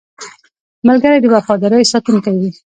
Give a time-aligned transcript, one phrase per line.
[0.87, 2.51] ملګری د وفادارۍ ساتونکی وي